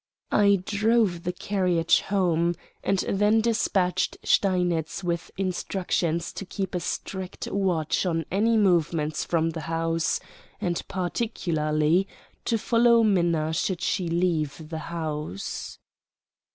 [0.31, 7.47] I drove the carriage home, and then despatched Steinitz with instructions to keep a strict
[7.51, 10.19] watch on any movements from the house,
[10.59, 12.07] and particularly
[12.45, 15.77] to follow Minna should she leave the house.